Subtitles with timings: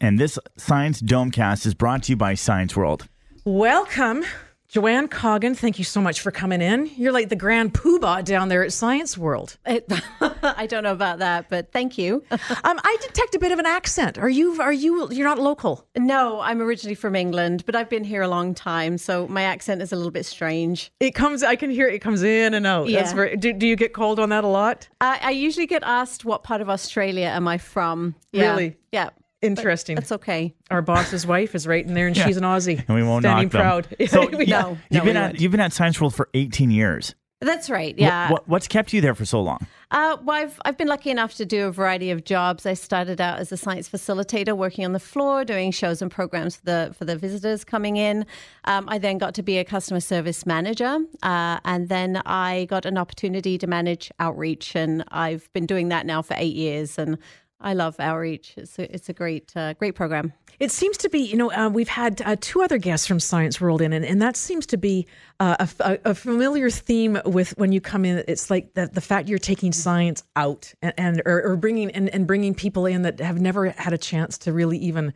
[0.00, 3.08] and this Science Domecast is brought to you by Science World.
[3.44, 4.24] Welcome,
[4.68, 5.56] Jo-Ann Coggan.
[5.56, 6.90] Thank you so much for coming in.
[6.96, 9.58] You're like the grand poobah down there at Science World.
[9.66, 9.90] It,
[10.42, 12.22] I don't know about that, but thank you.
[12.30, 12.38] um,
[12.84, 14.18] I detect a bit of an accent.
[14.18, 14.60] Are you?
[14.60, 15.10] Are you?
[15.10, 15.86] You're not local.
[15.96, 19.82] no, I'm originally from England, but I've been here a long time, so my accent
[19.82, 20.92] is a little bit strange.
[21.00, 21.42] It comes.
[21.42, 21.94] I can hear it.
[21.94, 22.88] It comes in and out.
[22.88, 23.12] Yeah.
[23.12, 23.36] very.
[23.36, 24.88] Do, do you get called on that a lot?
[25.00, 28.14] I, I usually get asked what part of Australia am I from.
[28.32, 28.50] Yeah.
[28.50, 28.76] Really?
[28.92, 29.10] Yeah.
[29.42, 29.94] Interesting.
[29.96, 30.54] That's okay.
[30.70, 32.84] Our boss's wife is right in there, and she's an Aussie.
[32.86, 33.60] And we won't standing knock them.
[33.96, 33.96] proud.
[34.10, 36.70] So, We- yeah, No, you've no, been at you've been at Science World for 18
[36.70, 37.14] years.
[37.42, 37.94] That's right.
[37.96, 38.30] Wh- Yeah.
[38.32, 39.66] what- what's kept you there for so long?
[39.90, 42.64] Uh, well, I've, I've been lucky enough to do a variety of jobs.
[42.66, 46.56] I started out as a science facilitator, working on the floor, doing shows and programs
[46.56, 48.26] for the for the visitors coming in.
[48.66, 52.84] Um, I then got to be a customer service manager, uh, and then I got
[52.84, 57.16] an opportunity to manage outreach, and I've been doing that now for eight years, and
[57.60, 58.54] I love outreach.
[58.56, 60.32] It's a, it's a great uh, great program.
[60.58, 63.60] It seems to be, you know, uh, we've had uh, two other guests from Science
[63.60, 65.06] World in, and, and that seems to be
[65.40, 68.22] uh, a, a familiar theme with when you come in.
[68.28, 72.10] It's like the, the fact you're taking science out and, and or, or bringing and,
[72.10, 75.14] and bringing people in that have never had a chance to really even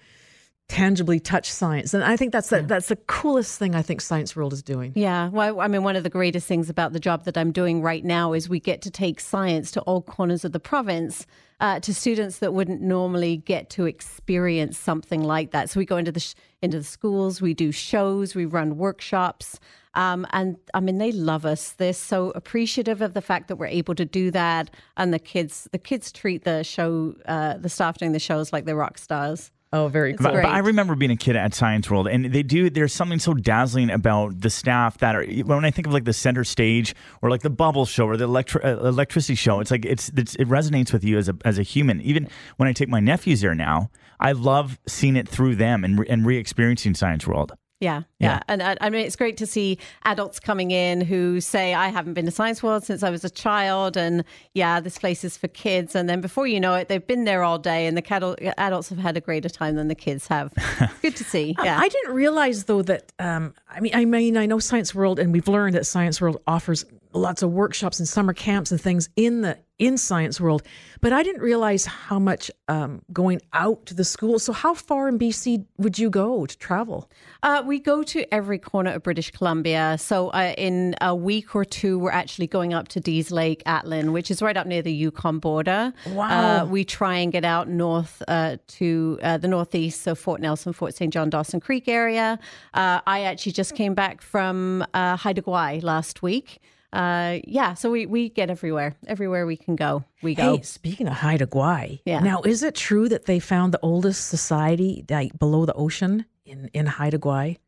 [0.68, 1.92] tangibly touch science.
[1.92, 4.92] And I think that's the, that's the coolest thing I think Science World is doing.
[4.94, 7.82] Yeah, well, I mean, one of the greatest things about the job that I'm doing
[7.82, 11.26] right now is we get to take science to all corners of the province.
[11.60, 15.96] Uh, to students that wouldn't normally get to experience something like that, so we go
[15.96, 19.60] into the sh- into the schools, we do shows, we run workshops,
[19.94, 21.70] um, and I mean they love us.
[21.70, 25.68] They're so appreciative of the fact that we're able to do that, and the kids
[25.70, 29.52] the kids treat the show uh, the staff doing the shows like they're rock stars.
[29.74, 30.22] Oh, very cool.
[30.22, 30.44] But, but.
[30.44, 32.70] I remember being a kid at Science World, and they do.
[32.70, 35.24] There's something so dazzling about the staff that are.
[35.24, 38.28] When I think of like the center stage, or like the bubble show, or the
[38.28, 41.58] electri- uh, electricity show, it's like it's, it's it resonates with you as a as
[41.58, 42.00] a human.
[42.02, 45.98] Even when I take my nephews there now, I love seeing it through them and
[45.98, 47.54] re- and re-experiencing Science World.
[47.84, 48.28] Yeah, Yeah.
[48.36, 51.88] yeah, and I, I mean it's great to see adults coming in who say, "I
[51.88, 54.24] haven't been to Science World since I was a child," and
[54.54, 55.94] yeah, this place is for kids.
[55.94, 58.88] And then before you know it, they've been there all day, and the cattle, adults
[58.88, 60.52] have had a greater time than the kids have.
[61.02, 61.54] Good to see.
[61.62, 65.18] Yeah, I didn't realize though that um, I mean I mean I know Science World
[65.18, 69.08] and we've learned that Science World offers lots of workshops and summer camps and things
[69.16, 70.62] in the in Science World,
[71.00, 74.44] but I didn't realize how much um, going out to the schools.
[74.44, 77.10] So how far in BC would you go to travel?
[77.42, 79.96] Uh, we go to every corner of British Columbia.
[79.98, 84.12] So uh, in a week or two, we're actually going up to Dease Lake, Atlin,
[84.12, 85.92] which is right up near the Yukon border.
[86.06, 86.62] Wow.
[86.62, 90.72] Uh, we try and get out north uh, to uh, the northeast, so Fort Nelson,
[90.72, 91.12] Fort St.
[91.12, 92.38] John, Dawson Creek area.
[92.74, 96.60] Uh, I actually just came back from uh, Haida Gwaii last week.
[96.94, 98.94] Uh, yeah, so we, we get everywhere.
[99.06, 100.56] Everywhere we can go, we go.
[100.56, 102.20] Hey, speaking of Haida Gwaii, Yeah.
[102.20, 106.70] now is it true that they found the oldest society like below the ocean in
[106.72, 107.58] in Haida Gwaii?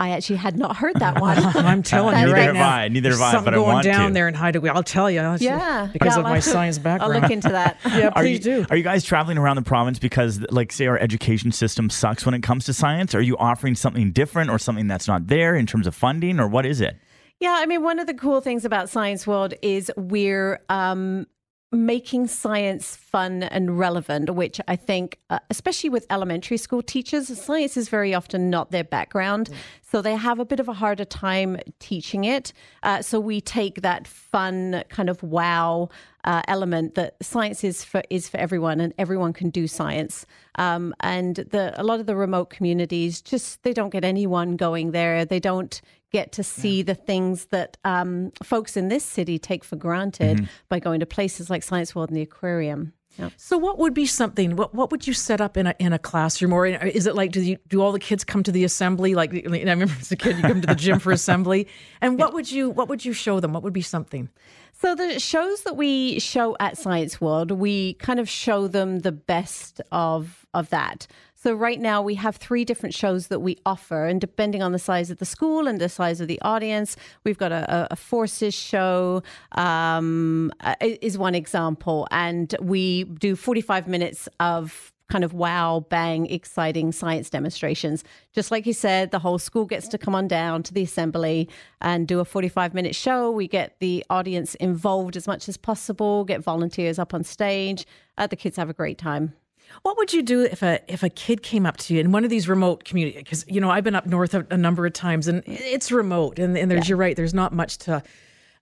[0.00, 1.38] I actually had not heard that one.
[1.56, 2.68] I'm telling you Neither right have now.
[2.68, 4.14] I, neither have I, something but I going want down to.
[4.14, 4.70] there in Haida Gwaii.
[4.74, 5.20] I'll tell you.
[5.38, 5.88] yeah.
[5.92, 7.78] because Yeah, of I'll my have to- science I'll look into that.
[7.86, 8.66] yeah, Are please you, do.
[8.70, 12.34] Are you guys traveling around the province because, like, say, our education system sucks when
[12.34, 13.14] it comes to science?
[13.14, 16.48] Are you offering something different or something that's not there in terms of funding, or
[16.48, 16.96] what is it?
[17.44, 21.26] Yeah, I mean, one of the cool things about Science World is we're um,
[21.70, 27.76] making science fun and relevant, which I think, uh, especially with elementary school teachers, science
[27.76, 29.50] is very often not their background.
[29.82, 32.54] So they have a bit of a harder time teaching it.
[32.82, 35.90] Uh, so we take that fun kind of wow
[36.24, 40.26] uh, element that science is for is for everyone and everyone can do science.
[40.56, 44.92] Um, and the a lot of the remote communities just they don't get anyone going
[44.92, 45.24] there.
[45.24, 45.80] They don't
[46.12, 50.78] get to see the things that um, folks in this city take for granted by
[50.78, 52.92] going to places like Science World and the aquarium.
[53.18, 53.30] Yeah.
[53.36, 54.56] So, what would be something?
[54.56, 57.14] What what would you set up in a in a classroom, or in, is it
[57.14, 59.14] like do you do all the kids come to the assembly?
[59.14, 61.68] Like I remember as a kid, you come to the gym for assembly,
[62.00, 63.52] and what would you what would you show them?
[63.52, 64.30] What would be something?
[64.76, 69.12] So the shows that we show at Science World, we kind of show them the
[69.12, 71.06] best of of that.
[71.36, 74.78] So right now we have three different shows that we offer, and depending on the
[74.78, 78.54] size of the school and the size of the audience, we've got a, a- forces
[78.54, 79.22] show
[79.52, 85.84] um, uh, is one example, and we do forty five minutes of kind of wow,
[85.90, 88.04] bang, exciting science demonstrations.
[88.32, 91.48] Just like you said, the whole school gets to come on down to the assembly
[91.80, 93.30] and do a 45 minute show.
[93.30, 97.86] We get the audience involved as much as possible, get volunteers up on stage.
[98.16, 99.34] Uh, the kids have a great time.
[99.82, 102.22] What would you do if a if a kid came up to you in one
[102.24, 103.22] of these remote communities?
[103.22, 106.38] Because you know I've been up north a, a number of times, and it's remote,
[106.38, 107.16] and, and there's you're right.
[107.16, 108.02] There's not much to.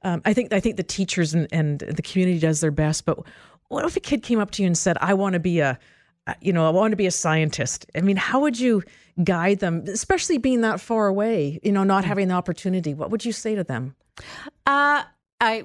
[0.02, 3.18] Um, I think I think the teachers and, and the community does their best, but
[3.68, 5.78] what if a kid came up to you and said, "I want to be a
[6.40, 7.86] you know, I want to be a scientist.
[7.94, 8.82] I mean, how would you
[9.24, 12.94] guide them, especially being that far away, you know, not having the opportunity?
[12.94, 13.94] What would you say to them?
[14.66, 15.02] Uh,
[15.40, 15.64] I,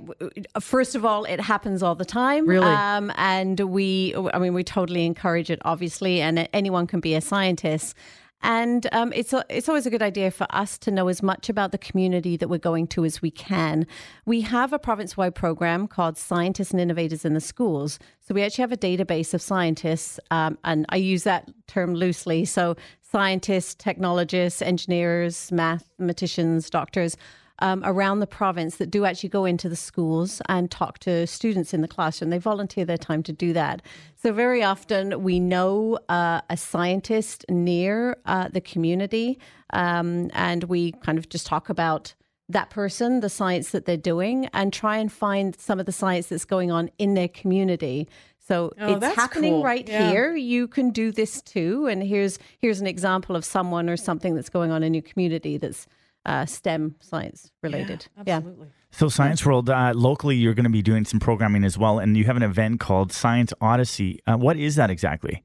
[0.60, 2.48] first of all, it happens all the time.
[2.48, 2.66] Really?
[2.66, 7.22] Um, and we, I mean, we totally encourage it, obviously, and anyone can be a
[7.22, 7.96] scientist.
[8.44, 11.72] And um, it's it's always a good idea for us to know as much about
[11.72, 13.88] the community that we're going to as we can.
[14.26, 18.00] We have a province wide program called Scientists and Innovators in the Schools.
[18.22, 22.46] So we actually have a database of scientists, um, and I use that term loosely.
[22.46, 27.18] So scientists, technologists, engineers, mathematicians, doctors
[27.60, 31.74] um, around the province that do actually go into the schools and talk to students
[31.74, 32.30] in the classroom.
[32.30, 33.82] They volunteer their time to do that.
[34.16, 39.40] So, very often we know uh, a scientist near uh, the community,
[39.74, 42.14] um, and we kind of just talk about
[42.50, 46.28] that person, the science that they're doing, and try and find some of the science
[46.28, 48.08] that's going on in their community.
[48.40, 49.64] So Oh, it's happening cool.
[49.64, 50.08] right Yeah.
[50.10, 50.36] here.
[50.36, 51.88] You can do this too.
[51.88, 55.58] And here's here's an example of someone or something that's going on in your community
[55.58, 55.86] that's
[56.28, 58.08] uh, STEM science related.
[58.26, 58.38] Yeah.
[58.38, 58.68] Absolutely.
[58.92, 62.16] So, Science World, uh, locally, you're going to be doing some programming as well, and
[62.16, 64.20] you have an event called Science Odyssey.
[64.26, 65.44] Uh, what is that exactly?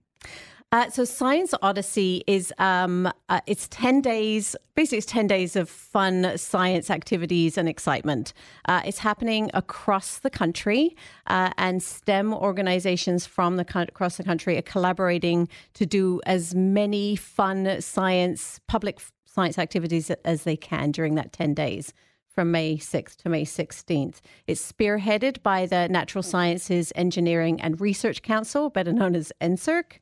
[0.72, 4.56] Uh, so Science Odyssey is um, uh, it's ten days.
[4.74, 8.32] Basically, it's ten days of fun science activities and excitement.
[8.66, 10.96] Uh, it's happening across the country,
[11.26, 17.16] uh, and STEM organizations from the across the country are collaborating to do as many
[17.16, 21.92] fun science public f- science activities as they can during that ten days.
[22.34, 24.20] From May 6th to May 16th.
[24.46, 29.84] It's spearheaded by the Natural Sciences Engineering and Research Council, better known as NSERC.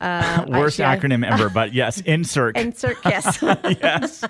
[0.00, 2.56] Uh, Worst actually, I- acronym ever, but yes, NSERC.
[2.56, 3.42] Insert yes.
[3.42, 4.22] yes.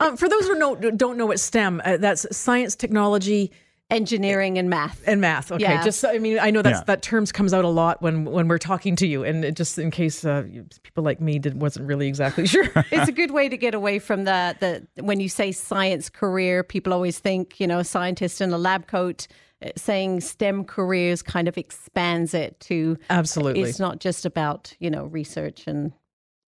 [0.00, 3.52] Um, for those who know, don't know what STEM, uh, that's science, technology,
[3.88, 5.00] Engineering and math.
[5.06, 5.52] and math.
[5.52, 5.84] Okay, Yeah.
[5.84, 6.84] just so- I mean, I know that's Yeah.
[6.86, 9.78] that terms comes out a lot when when we're talking to you, and it just
[9.78, 10.42] in case uh,
[10.82, 12.64] people like me did wasn't really exactly sure.
[12.90, 16.64] it's a good way to get away from the the when you say science career,
[16.64, 19.28] people always think you know a scientist in a lab coat.
[19.64, 23.62] Uh, Saying STEM careers kind of expands it to Absolutely.
[23.62, 25.94] It's not just about you know research and uh,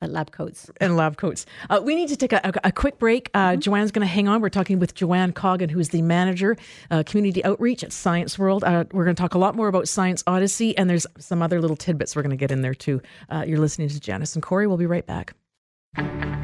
[0.07, 0.71] lab coats.
[0.81, 1.45] and lab coats.
[1.69, 3.31] Uh, we need to take a, a, a quick break.
[3.35, 4.41] Uh, Jo-Ann's going to hang on.
[4.41, 6.57] We're talking with Jo-Ann Coggan, who is the manager,
[6.91, 8.63] uh, community outreach at Science World.
[8.63, 11.61] Uh, we're going to talk a lot more about Science Odyssey, and there's some other
[11.61, 13.03] little tidbits we're going to get in there too.
[13.29, 14.67] Uh, you're listening to Janice and Cory.
[14.67, 15.35] We'll be right back.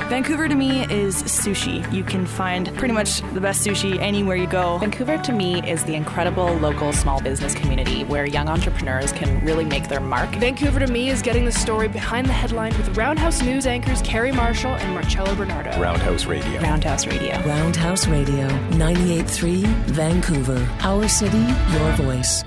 [0.08, 1.90] Vancouver to me is sushi.
[1.90, 4.76] You can find pretty much the best sushi anywhere you go.
[4.76, 9.64] Vancouver to me is the incredible local small business community where young entrepreneurs can really
[9.64, 10.28] make their mark.
[10.36, 14.32] Vancouver to me is getting the story behind the headline with Roundhouse News anchors Carrie
[14.32, 15.70] Marshall and Marcello Bernardo.
[15.80, 16.60] Roundhouse Radio.
[16.60, 17.40] Roundhouse Radio.
[17.40, 20.68] Roundhouse Radio, 98.3 Vancouver.
[20.80, 21.38] Our city,
[21.72, 22.44] your voice.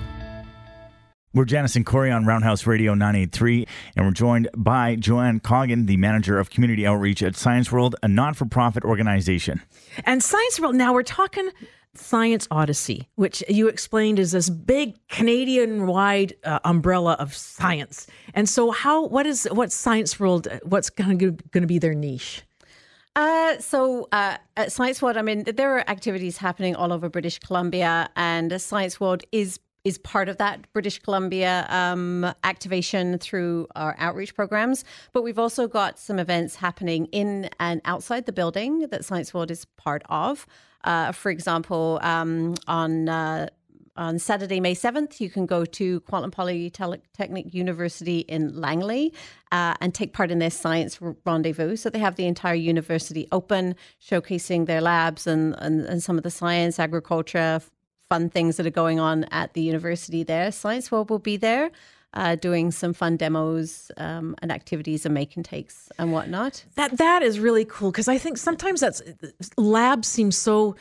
[1.34, 5.98] We're Janice and Cory on Roundhouse Radio 983, and we're joined by Jo-Ann Coggan, the
[5.98, 9.62] manager of community outreach at Science World, a not for profit organization.
[10.06, 11.50] And Science World, now we're talking
[11.94, 18.08] Science Odyssey, which you explained is this big Canadian wide uh, umbrella of science.
[18.34, 22.44] And so, how, what is, what's Science World, what's going to be their niche?
[23.18, 27.40] Uh, so uh, at Science World, I mean, there are activities happening all over British
[27.40, 33.96] Columbia, and Science World is is part of that British Columbia um, activation through our
[33.98, 34.84] outreach programs.
[35.14, 39.50] But we've also got some events happening in and outside the building that Science World
[39.50, 40.46] is part of.
[40.84, 43.48] Uh, for example, um, on uh,
[43.96, 49.12] on Saturday, May 7th, you can go to Kwantlen Polytechnic University in Langley
[49.52, 51.78] uh, and take part in their science rendezvous.
[51.78, 56.24] So they have the entire university open, showcasing their labs and, and, and some of
[56.24, 57.60] the science, agriculture,
[58.10, 60.52] fun things that are going on at the university there.
[60.52, 61.72] Science World will be there.
[62.14, 66.64] Uh, doing some fun demos um, and activities and make and takes and whatnot.
[66.76, 69.02] That that is really cool because I think sometimes that's
[69.58, 70.74] labs seem so uh,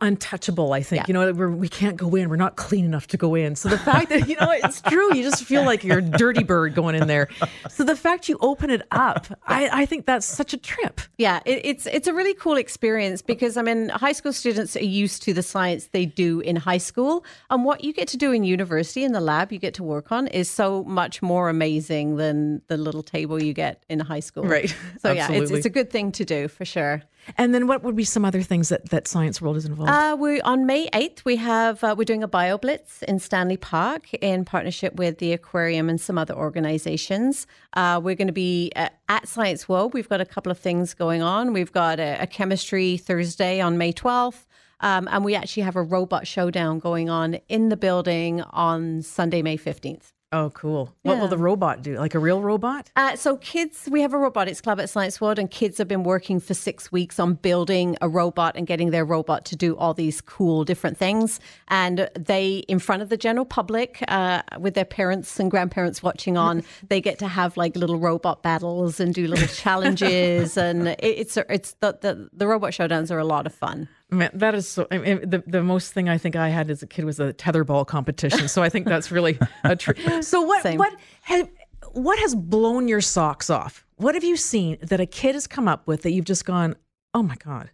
[0.00, 0.72] untouchable.
[0.72, 1.04] I think Yeah.
[1.08, 2.28] you know we're, we can't go in.
[2.28, 3.56] We're not clean enough to go in.
[3.56, 6.44] So the fact that you know it's true, you just feel like you're a dirty
[6.44, 7.28] bird going in there.
[7.70, 11.00] So the fact you open it up, I, I think that's such a trip.
[11.16, 14.84] Yeah, it, it's it's a really cool experience because I mean, high school students are
[14.84, 18.32] used to the science they do in high school, and what you get to do
[18.32, 22.16] in university in the lab you get to work on is so much more amazing
[22.16, 24.44] than the little table you get in high school.
[24.44, 24.74] Right.
[25.00, 27.02] So yeah, it's, it's a good thing to do for sure.
[27.36, 29.90] And then what would be some other things that that Science World is involved?
[29.90, 33.56] Uh, we on May eighth we have uh, we're doing a bio blitz in Stanley
[33.56, 37.46] Park in partnership with the aquarium and some other organizations.
[37.74, 39.94] Uh, we're going to be uh, at Science World.
[39.94, 41.52] We've got a couple of things going on.
[41.52, 44.46] We've got a, a chemistry Thursday on May twelfth.
[44.80, 49.42] Um, and we actually have a robot showdown going on in the building on Sunday,
[49.42, 50.12] May 15th.
[50.30, 50.94] Oh, cool.
[51.02, 51.96] What will the robot do?
[51.96, 52.90] Like a real robot?
[52.96, 56.02] Uh, so kids, we have a robotics club at Science World, and kids have been
[56.02, 59.94] working for six weeks on building a robot and getting their robot to do all
[59.94, 61.40] these cool different things.
[61.68, 66.36] And they, in front of the general public, uh, with their parents and grandparents watching
[66.36, 70.58] on, they get to have like little robot battles and do little challenges.
[70.68, 73.88] And it, it's it's the, the the robot showdowns are a lot of fun.
[74.10, 74.86] Man, that is so.
[74.90, 77.32] I mean, the the most thing I think I had as a kid was a
[77.34, 78.48] tetherball competition.
[78.48, 79.98] So I think that's really a treat.
[80.24, 80.78] So what Same.
[80.78, 81.48] what have
[81.92, 83.84] what has blown your socks off?
[83.96, 86.74] What have you seen that a kid has come up with that you've just gone,
[87.12, 87.70] oh my god?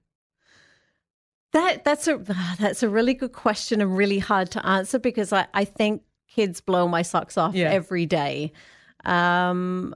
[1.53, 2.19] That that's a
[2.59, 6.61] that's a really good question and really hard to answer because I, I think kids
[6.61, 7.71] blow my socks off Yeah.
[7.71, 8.53] every day.
[9.05, 9.95] Um,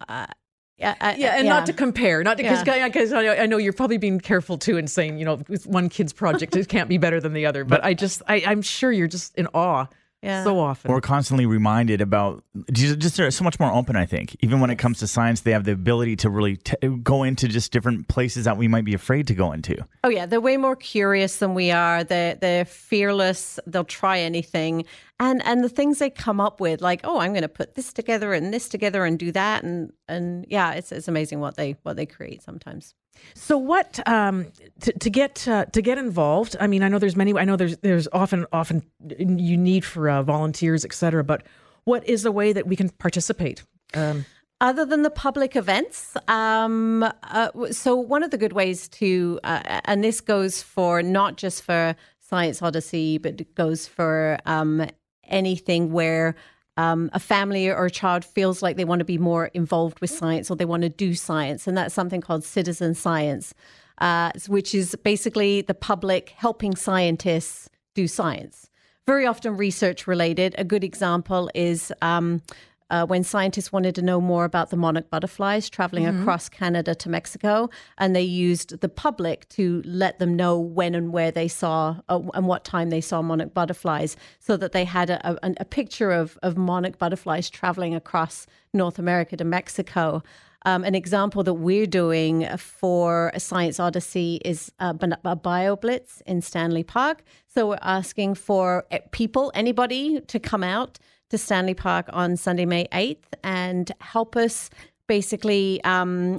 [0.79, 1.53] yeah, I- Yeah, and yeah.
[1.53, 2.87] not to compare, not because Yeah.
[2.89, 6.13] because I know you're probably being careful too and saying you know with one kid's
[6.13, 7.65] project it can't be better than the other.
[7.65, 9.87] But I just I, I'm sure you're just in awe
[10.23, 10.43] Yeah.
[10.43, 10.91] so often.
[10.91, 13.95] We're constantly reminded about just, just they're so much more open.
[13.95, 16.77] I think even when it comes to science, they have the ability to really t-
[17.03, 19.77] go into just different places that we might be afraid to go into.
[20.03, 22.03] Oh yeah, they're way more curious than we are.
[22.03, 23.61] They're they're fearless.
[23.67, 24.85] They'll try anything,
[25.21, 27.93] and and the things they come up with, like oh, I'm going to put this
[27.93, 31.77] together and this together and do that, and and yeah, it's it's amazing what they
[31.85, 32.95] what they create sometimes.
[33.35, 34.47] So what um,
[34.81, 36.57] to, to get uh, to get involved?
[36.61, 37.33] I mean, I know there's many.
[37.35, 41.25] I know there's there's often often you need for uh, volunteers, et cetera.
[41.25, 41.43] But
[41.85, 43.63] what is a way that we can participate?
[43.95, 44.25] Um,
[44.61, 49.81] Other than the public events, um, uh, so one of the good ways to, uh,
[49.85, 54.85] and this goes for not just for Science Odyssey, but it goes for um,
[55.29, 56.35] anything where
[56.79, 60.11] um, a family or a child feels like they want to be more involved with
[60.11, 63.53] science or they want to do science, and that's something called citizen science,
[63.99, 68.69] uh, which is basically the public helping scientists do science
[69.09, 70.55] very often research related.
[70.59, 72.43] A good example is um,
[72.90, 77.09] uh, when scientists wanted to know more about the monarch butterflies traveling across Canada to
[77.09, 77.68] Mexico,
[77.99, 82.21] and they used the public to let them know when and where they saw uh,
[82.35, 86.12] and what time they saw monarch butterflies, so that they had a, a, a picture
[86.12, 90.23] of, of monarch butterflies traveling across North America to Mexico.
[90.64, 96.42] Um, an example that we're doing for a Science Odyssey is a, a BioBlitz in
[96.42, 97.23] Stanley Park.
[97.47, 100.99] So we're asking for eh, people, anybody, to come out
[101.31, 104.71] to Stanley Park on Sunday, May 8th and help us
[105.07, 106.39] basically um,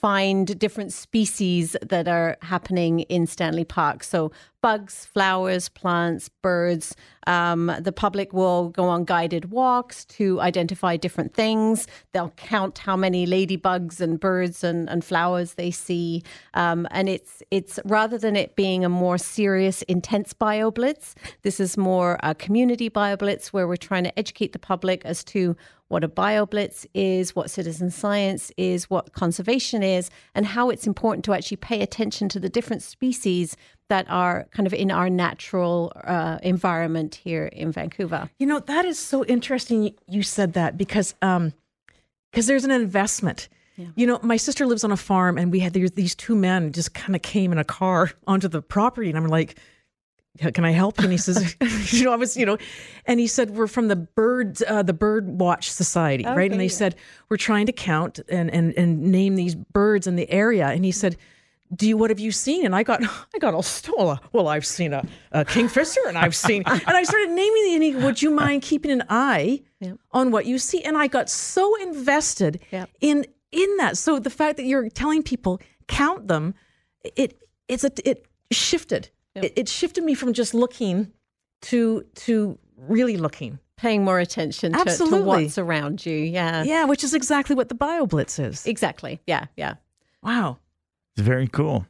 [0.00, 4.04] find different species that are happening in Stanley Park.
[4.04, 4.30] So,
[4.62, 6.96] bugs, flowers, plants, birds.
[7.28, 11.86] Um, the public will go on guided walks to identify different things.
[12.12, 16.24] They'll count how many ladybugs and birds and, and flowers they see.
[16.54, 21.76] Um, and it's it's rather than it being a more serious, intense BioBlitz, this is
[21.76, 25.56] more a community BioBlitz where we're trying to educate the public as to
[25.88, 31.24] what a BioBlitz is, what citizen science is, what conservation is, and how it's important
[31.26, 33.56] to actually pay attention to the different species
[33.88, 38.28] that are kind of in our natural uh, environment here in Vancouver.
[38.38, 41.52] You know, that is so interesting you- said that because um
[42.32, 43.48] because there's an investment.
[43.94, 46.72] You know, my sister lives on a farm and we had these, these two men
[46.72, 49.62] just kind of came in a car onto the property and I'm like "Yeah,
[50.38, 51.04] can I help you?
[51.04, 51.56] And he says,
[51.92, 52.58] you know, I was, you know,
[53.06, 56.50] and he said, we're from the bird, uh, the Bird Watch Society, right?
[56.50, 56.96] And they said,
[57.28, 60.66] we're trying to count and, and, and name these birds in the area.
[60.68, 61.16] And he said,
[61.74, 62.64] do you, what have you seen?
[62.64, 63.02] And I got,
[63.34, 64.18] I got all stolen.
[64.32, 67.82] Well, I've seen a, a kingfisher and I've seen, and I started naming the, and
[67.82, 69.62] he, would you mind keeping an eye
[70.12, 70.82] on what you see?
[70.82, 72.60] And I got so invested
[73.00, 73.96] in, in that.
[73.96, 76.54] So the fact that you're telling people count them,
[77.16, 79.10] it, it's a, it shifted.
[79.44, 81.12] It, it shifted me from just looking
[81.62, 83.58] to, to really looking.
[83.76, 86.16] Paying more attention to, to what's around you.
[86.16, 86.62] Yeah.
[86.62, 88.66] Yeah, which is exactly what the BioBlitz is.
[88.66, 89.20] Exactly.
[89.26, 89.46] Yeah.
[89.56, 89.74] Yeah.
[90.22, 90.58] Wow.
[91.14, 91.86] It's very cool.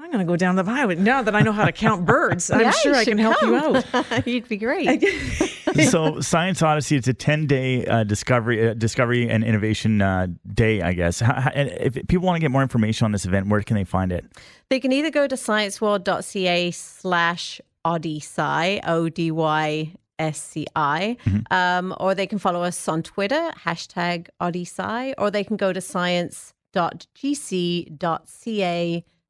[0.00, 2.50] I'm going to go down the highway now that I know how to count birds.
[2.50, 4.26] I'm Yeah, sure I can should help you out.
[4.26, 5.02] You'd be great.
[5.90, 10.82] so Science Odyssey, it's a 10 day uh, discovery, uh, discovery and innovation uh, day,
[10.82, 11.20] I guess.
[11.20, 13.76] How, how- and if people want to get more information on this event, where can
[13.76, 14.24] they find it?
[14.70, 21.16] They can either go to scienceworld.ca slash odyssey, O D Y S C I,
[21.50, 25.80] um, or they can follow us on Twitter, hashtag odyssey, or they can go to
[25.80, 26.54] science.gc.ca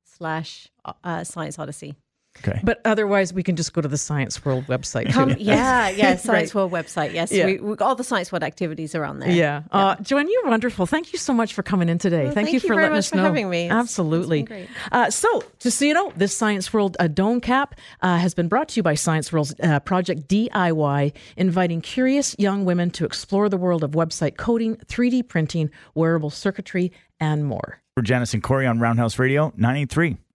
[0.04, 0.68] slash
[1.04, 1.94] uh, science odyssey.
[2.38, 2.60] Okay.
[2.62, 5.10] But otherwise, we can just go to the Science World website.
[5.12, 5.36] Come, too.
[5.40, 6.20] yeah, yeah, Right.
[6.20, 7.12] Science World website.
[7.12, 7.46] Yes, Yeah.
[7.46, 9.30] we, we, all the Science World activities are on there.
[9.30, 9.62] Yeah.
[9.72, 10.86] Uh, Jo-Ann, you're wonderful.
[10.86, 12.24] Thank you so much for coming in today.
[12.24, 13.22] Well, thank, thank you you for letting us for know.
[13.24, 13.64] having me.
[13.66, 14.42] It's- it's Absolutely.
[14.42, 14.68] been great.
[14.92, 18.68] Uh, so, just so you know, this Science World uh, Domecast uh, has been brought
[18.70, 23.56] to you by Science World's uh, Project DIY, inviting curious young women to explore the
[23.56, 27.80] world of website coding, 3D printing, wearable circuitry, and more.
[27.96, 30.16] For Janice and Cory on Roundhouse Radio 983.